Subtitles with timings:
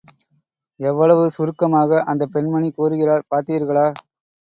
[0.79, 3.87] எவ்வளவு சுருக்கமாக அந்தப் பெண்மணி கூறுகிறார் பார்த்தீர்களா?